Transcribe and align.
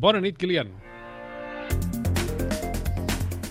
Bona 0.00 0.20
nit, 0.24 0.38
Kilian. 0.40 0.70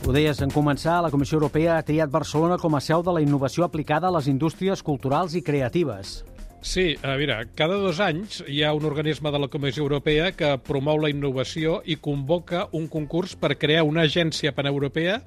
Ho 0.07 0.13
deies, 0.15 0.39
en 0.41 0.49
començar, 0.49 0.95
la 1.05 1.11
Comissió 1.13 1.37
Europea 1.37 1.75
ha 1.77 1.85
triat 1.85 2.09
Barcelona 2.09 2.57
com 2.57 2.73
a 2.73 2.81
seu 2.81 3.03
de 3.05 3.13
la 3.13 3.21
innovació 3.21 3.67
aplicada 3.67 4.09
a 4.09 4.15
les 4.15 4.25
indústries 4.31 4.81
culturals 4.81 5.35
i 5.37 5.43
creatives. 5.45 6.23
Sí, 6.65 6.95
a 7.05 7.13
veure, 7.19 7.37
cada 7.55 7.77
dos 7.79 8.01
anys 8.01 8.41
hi 8.49 8.63
ha 8.65 8.73
un 8.73 8.87
organisme 8.89 9.29
de 9.31 9.43
la 9.43 9.51
Comissió 9.53 9.85
Europea 9.85 10.31
que 10.33 10.55
promou 10.65 10.97
la 10.99 11.11
innovació 11.13 11.83
i 11.85 11.99
convoca 12.01 12.65
un 12.73 12.89
concurs 12.89 13.37
per 13.37 13.53
crear 13.61 13.85
una 13.85 14.07
agència 14.09 14.55
paneuropea 14.57 15.19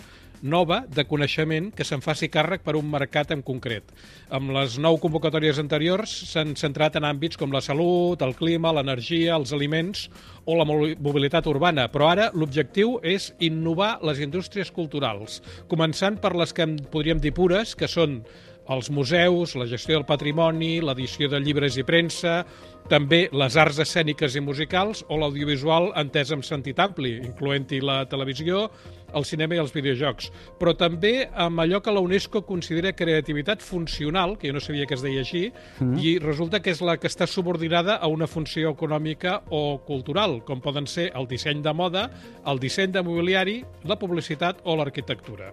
nova 0.43 0.82
de 0.90 1.04
coneixement 1.06 1.70
que 1.72 1.86
se'n 1.86 2.02
faci 2.02 2.29
càrrec 2.29 2.64
per 2.66 2.75
un 2.77 2.88
mercat 2.90 3.30
en 3.32 3.43
concret. 3.46 3.86
Amb 4.34 4.50
les 4.54 4.76
nou 4.82 4.98
convocatòries 5.02 5.61
anteriors 5.62 6.12
s'han 6.32 6.57
centrat 6.58 6.98
en 6.98 7.07
àmbits 7.07 7.38
com 7.38 7.54
la 7.54 7.62
salut, 7.64 8.22
el 8.22 8.34
clima, 8.34 8.75
l'energia, 8.75 9.36
els 9.39 9.54
aliments 9.54 10.08
o 10.44 10.58
la 10.58 10.66
mobilitat 10.66 11.46
urbana, 11.46 11.86
però 11.93 12.11
ara 12.11 12.30
l'objectiu 12.34 12.98
és 13.02 13.30
innovar 13.39 14.00
les 14.02 14.18
indústries 14.21 14.72
culturals, 14.75 15.40
començant 15.71 16.18
per 16.18 16.35
les 16.36 16.52
que 16.52 16.66
podríem 16.90 17.22
dir 17.22 17.35
pures, 17.36 17.77
que 17.79 17.88
són 17.88 18.24
els 18.71 18.90
museus, 18.90 19.57
la 19.58 19.66
gestió 19.66 19.96
del 19.96 20.07
patrimoni, 20.07 20.76
l'edició 20.84 21.29
de 21.29 21.40
llibres 21.43 21.76
i 21.80 21.84
premsa, 21.86 22.43
també 22.90 23.26
les 23.32 23.57
arts 23.58 23.79
escèniques 23.82 24.35
i 24.36 24.43
musicals 24.43 25.02
o 25.08 25.18
l'audiovisual 25.18 25.90
entès 25.98 26.32
en 26.35 26.43
sentit 26.46 26.79
ampli, 26.82 27.14
incloent-hi 27.22 27.80
la 27.82 28.02
televisió, 28.11 28.68
el 29.14 29.26
cinema 29.29 29.57
i 29.57 29.61
els 29.61 29.75
videojocs, 29.75 30.30
però 30.58 30.72
també 30.79 31.29
amb 31.44 31.61
allò 31.62 31.82
que 31.85 31.93
la 31.93 32.02
UNESCO 32.05 32.42
considera 32.48 32.94
creativitat 32.97 33.62
funcional, 33.62 34.36
que 34.38 34.48
jo 34.48 34.56
no 34.56 34.64
sabia 34.64 34.86
que 34.86 34.97
es 34.97 35.05
deia 35.05 35.22
així, 35.22 35.44
mm. 35.80 36.00
i 36.00 36.16
resulta 36.22 36.62
que 36.62 36.72
és 36.72 36.83
la 36.83 36.97
que 36.97 37.10
està 37.10 37.28
subordinada 37.28 37.98
a 37.98 38.08
una 38.10 38.27
funció 38.27 38.72
econòmica 38.72 39.41
o 39.50 39.83
cultural, 39.86 40.41
com 40.48 40.64
poden 40.64 40.88
ser 40.88 41.10
el 41.14 41.28
disseny 41.28 41.62
de 41.62 41.77
moda, 41.77 42.08
el 42.47 42.60
disseny 42.62 42.92
de 42.94 43.05
mobiliari, 43.05 43.60
la 43.84 44.00
publicitat 44.00 44.64
o 44.64 44.77
l'arquitectura. 44.80 45.52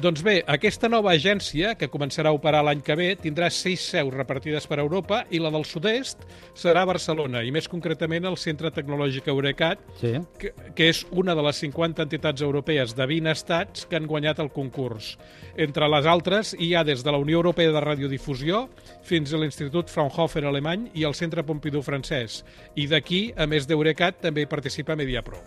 Doncs 0.00 0.22
bé, 0.24 0.38
aquesta 0.48 0.88
nova 0.88 1.12
agència, 1.12 1.74
que 1.76 1.90
començarà 1.92 2.30
a 2.32 2.36
operar 2.36 2.62
l'any 2.64 2.80
que 2.84 2.94
ve, 2.96 3.10
tindrà 3.20 3.50
sis 3.52 3.82
seus 3.92 4.12
repartides 4.14 4.64
per 4.70 4.78
Europa 4.80 5.22
i 5.30 5.40
la 5.42 5.50
del 5.52 5.66
sud-est 5.68 6.24
serà 6.58 6.82
a 6.82 6.88
Barcelona, 6.88 7.42
i 7.44 7.52
més 7.52 7.68
concretament 7.68 8.24
el 8.28 8.38
Centre 8.40 8.72
Tecnològic 8.72 9.28
Eurecat, 9.28 9.82
sí. 10.00 10.14
que, 10.40 10.54
que 10.76 10.88
és 10.92 11.02
una 11.10 11.36
de 11.36 11.44
les 11.44 11.60
50 11.66 12.06
entitats 12.06 12.42
europees 12.42 12.96
de 12.96 13.06
20 13.10 13.34
estats 13.34 13.86
que 13.90 14.00
han 14.00 14.08
guanyat 14.08 14.40
el 14.42 14.52
concurs. 14.54 15.16
Entre 15.60 15.88
les 15.92 16.08
altres 16.08 16.54
hi 16.58 16.72
ha 16.74 16.86
des 16.88 17.04
de 17.04 17.12
la 17.12 17.20
Unió 17.20 17.42
Europea 17.42 17.74
de 17.74 17.84
Radiodifusió 17.84 18.66
fins 19.04 19.32
a 19.32 19.42
l'Institut 19.42 19.92
Fraunhofer 19.92 20.46
alemany 20.48 20.88
i 20.94 21.04
el 21.08 21.18
Centre 21.18 21.44
Pompidou 21.44 21.84
francès. 21.84 22.42
I 22.74 22.88
d'aquí, 22.88 23.26
a 23.36 23.46
més 23.50 23.68
d'Eurecat, 23.68 24.22
també 24.24 24.46
hi 24.46 24.50
participa 24.50 24.96
Mediapro. 24.96 25.42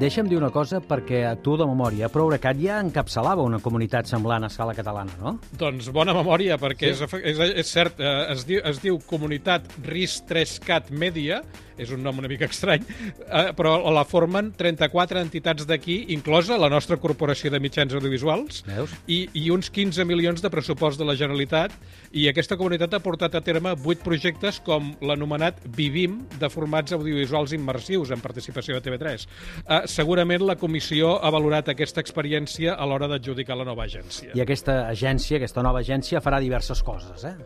Deixa'm 0.00 0.30
dir 0.30 0.38
una 0.38 0.48
cosa 0.48 0.78
perquè 0.80 1.18
tu 1.44 1.58
de 1.60 1.66
memòria, 1.68 2.08
però 2.08 2.22
Eurecat 2.24 2.56
ja 2.56 2.78
encapçalava 2.80 3.44
una 3.44 3.58
comunitat 3.60 4.08
semblant 4.08 4.46
a 4.46 4.48
escala 4.48 4.72
catalana, 4.72 5.12
no? 5.20 5.34
Doncs 5.60 5.90
bona 5.92 6.14
memòria, 6.16 6.56
perquè 6.62 6.94
sí. 6.94 7.04
és, 7.04 7.16
és, 7.34 7.42
és 7.60 7.72
cert, 7.74 8.00
eh, 8.00 8.12
es, 8.32 8.46
diu, 8.48 8.62
es 8.64 8.80
diu 8.80 8.96
Comunitat 9.10 9.68
RIS3CAT 9.84 10.88
Media, 10.96 11.42
és 11.80 11.92
un 11.94 12.02
nom 12.04 12.18
una 12.20 12.28
mica 12.30 12.48
estrany, 12.50 12.84
eh, 12.84 13.50
però 13.56 13.78
la 13.94 14.04
formen 14.08 14.52
34 14.58 15.20
entitats 15.22 15.66
d'aquí, 15.68 15.98
inclosa 16.14 16.58
la 16.60 16.70
nostra 16.72 16.98
Corporació 17.00 17.50
de 17.52 17.60
Mitjans 17.62 17.94
Audiovisuals, 17.96 18.62
Veus? 18.68 18.94
I, 19.08 19.22
i 19.34 19.48
uns 19.54 19.70
15 19.72 20.04
milions 20.08 20.42
de 20.44 20.50
pressupost 20.52 21.00
de 21.00 21.08
la 21.08 21.16
Generalitat, 21.18 21.74
i 22.12 22.26
aquesta 22.30 22.58
comunitat 22.60 22.94
ha 22.94 23.02
portat 23.04 23.36
a 23.38 23.42
terme 23.44 23.74
8 23.76 24.04
projectes 24.04 24.60
com 24.66 24.92
l'anomenat 25.06 25.62
Vivim, 25.76 26.20
de 26.40 26.50
formats 26.52 26.94
audiovisuals 26.96 27.54
immersius, 27.56 28.12
en 28.14 28.22
participació 28.22 28.76
de 28.76 28.84
TV3. 28.84 29.26
Eh, 29.64 29.80
segurament 29.90 30.44
la 30.46 30.58
comissió 30.60 31.16
ha 31.20 31.32
valorat 31.32 31.72
aquesta 31.72 32.02
experiència 32.04 32.76
a 32.76 32.88
l'hora 32.88 33.08
d'adjudicar 33.10 33.58
la 33.58 33.68
nova 33.68 33.86
agència. 33.88 34.34
I 34.36 34.44
aquesta 34.44 34.82
agència, 34.88 35.40
aquesta 35.40 35.64
nova 35.66 35.84
agència, 35.84 36.22
farà 36.24 36.40
diverses 36.42 36.82
coses, 36.84 37.24
eh? 37.24 37.36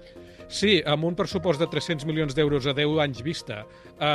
Sí, 0.54 0.76
amb 0.86 1.06
un 1.08 1.16
pressupost 1.16 1.60
de 1.62 1.66
300 1.70 2.04
milions 2.06 2.34
d'euros 2.36 2.66
a 2.68 2.74
10 2.76 3.00
anys 3.02 3.22
vista. 3.24 3.62
Eh, 3.94 4.06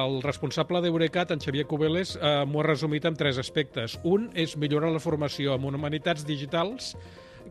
el 0.00 0.20
responsable 0.22 0.82
d'Eurecat, 0.84 1.32
en 1.34 1.40
Xavier 1.42 1.66
Cubeles, 1.68 2.16
eh, 2.16 2.44
m'ho 2.46 2.62
ha 2.62 2.66
resumit 2.66 3.04
en 3.08 3.16
tres 3.16 3.38
aspectes. 3.38 3.98
Un 4.04 4.30
és 4.34 4.56
millorar 4.56 4.92
la 4.94 5.02
formació 5.02 5.54
en 5.54 5.64
humanitats 5.78 6.26
digitals, 6.26 6.94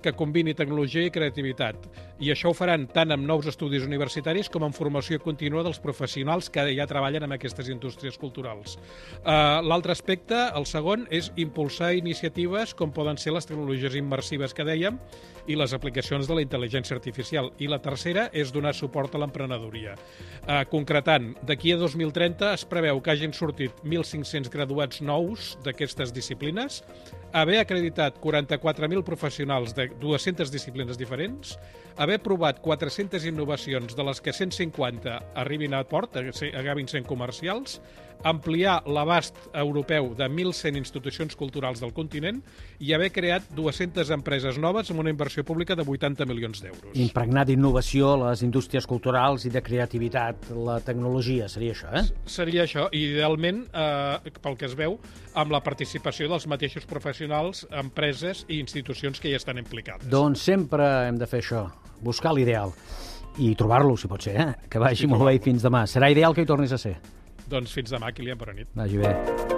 que 0.02 0.14
combini 0.18 0.54
tecnologia 0.58 1.06
i 1.08 1.12
creativitat. 1.14 1.88
I 2.24 2.32
això 2.34 2.52
ho 2.52 2.56
faran 2.58 2.88
tant 2.94 3.14
amb 3.14 3.28
nous 3.28 3.46
estudis 3.50 3.86
universitaris 3.86 4.50
com 4.50 4.66
en 4.66 4.74
formació 4.74 5.20
contínua 5.22 5.64
dels 5.66 5.80
professionals 5.84 6.50
que 6.54 6.66
ja 6.78 6.88
treballen 6.90 7.28
en 7.28 7.36
aquestes 7.36 7.70
indústries 7.70 8.18
culturals. 8.18 8.78
Uh, 9.22 9.62
L'altre 9.68 9.94
aspecte, 9.94 10.38
el 10.58 10.66
segon, 10.70 11.06
és 11.14 11.32
impulsar 11.36 11.94
iniciatives 11.98 12.74
com 12.78 12.94
poden 12.94 13.20
ser 13.22 13.36
les 13.36 13.46
tecnologies 13.46 13.98
immersives 14.00 14.56
que 14.58 14.66
dèiem 14.68 14.98
i 15.48 15.56
les 15.56 15.74
aplicacions 15.74 16.28
de 16.28 16.36
la 16.36 16.44
intel·ligència 16.44 16.98
artificial. 16.98 17.52
I 17.64 17.70
la 17.72 17.80
tercera 17.84 18.28
és 18.34 18.52
donar 18.52 18.74
suport 18.76 19.16
a 19.16 19.22
l'emprenedoria. 19.22 19.96
Uh, 20.44 20.64
concretant, 20.72 21.32
d'aquí 21.48 21.74
a 21.76 21.80
2030 21.80 22.52
es 22.54 22.66
preveu 22.68 23.02
que 23.02 23.14
hagin 23.14 23.36
sortit 23.36 23.84
1.500 23.84 24.52
graduats 24.54 25.02
nous 25.02 25.54
d'aquestes 25.64 26.12
disciplines, 26.16 26.82
haver 27.34 27.60
acreditat 27.62 28.20
44.000 28.24 29.04
professionals 29.04 29.76
de 29.76 29.87
200 30.00 30.52
disciplines 30.52 30.98
diferents, 30.98 31.58
haver 31.98 32.20
provat 32.22 32.60
400 32.62 33.26
innovacions 33.26 33.96
de 33.96 34.04
les 34.04 34.22
que 34.22 34.34
150 34.34 35.18
arribin 35.36 35.74
a 35.74 35.84
port, 35.88 36.18
acabin 36.18 36.88
sent 36.88 37.08
comercials, 37.08 37.82
ampliar 38.24 38.82
l'abast 38.90 39.36
europeu 39.54 40.14
de 40.18 40.26
1.100 40.30 40.78
institucions 40.78 41.36
culturals 41.38 41.82
del 41.82 41.94
continent 41.94 42.42
i 42.80 42.94
haver 42.96 43.12
creat 43.14 43.50
200 43.56 44.10
empreses 44.16 44.58
noves 44.58 44.90
amb 44.92 45.04
una 45.04 45.14
inversió 45.14 45.44
pública 45.46 45.76
de 45.78 45.86
80 45.86 46.26
milions 46.26 46.62
d'euros. 46.64 46.96
Impregnar 46.98 47.46
d'innovació 47.46 48.16
les 48.26 48.42
indústries 48.46 48.88
culturals 48.90 49.46
i 49.46 49.54
de 49.54 49.62
creativitat, 49.62 50.50
la 50.56 50.80
tecnologia, 50.82 51.50
seria 51.50 51.76
això, 51.76 51.94
eh? 51.94 52.06
Seria 52.26 52.66
això, 52.66 52.88
i 52.92 53.06
idealment, 53.12 53.66
eh, 53.74 54.34
pel 54.42 54.58
que 54.58 54.66
es 54.66 54.76
veu, 54.78 54.98
amb 55.38 55.54
la 55.54 55.62
participació 55.62 56.28
dels 56.32 56.48
mateixos 56.50 56.86
professionals, 56.90 57.68
empreses 57.72 58.46
i 58.48 58.60
institucions 58.60 59.20
que 59.20 59.30
hi 59.30 59.38
estan 59.38 59.58
implicades. 59.58 59.77
Doncs 60.10 60.48
sempre 60.50 60.88
hem 61.08 61.20
de 61.20 61.28
fer 61.30 61.44
això, 61.44 61.66
buscar 62.04 62.34
l'ideal 62.36 62.74
i 63.44 63.54
trobar-lo, 63.56 63.98
si 63.98 64.10
pot 64.10 64.24
ser, 64.24 64.38
eh? 64.42 64.50
Que 64.70 64.82
vagi 64.82 65.06
sí, 65.06 65.12
molt 65.12 65.26
bé 65.28 65.38
i 65.38 65.44
fins 65.44 65.66
demà. 65.66 65.86
Serà 65.90 66.10
ideal 66.14 66.34
que 66.34 66.46
hi 66.46 66.50
tornis 66.50 66.74
a 66.74 66.82
ser. 66.82 66.98
Doncs 67.48 67.78
fins 67.78 67.94
demà, 67.94 68.12
Kilian, 68.12 68.40
bona 68.42 68.58
nit. 68.58 68.74
Vagi 68.76 69.04
bé. 69.04 69.57